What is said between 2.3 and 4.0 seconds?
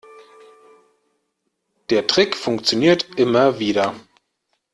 funktioniert immer wieder.